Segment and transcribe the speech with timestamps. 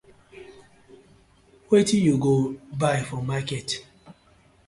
[1.69, 2.33] Wetin yu go
[2.79, 3.67] bai for market.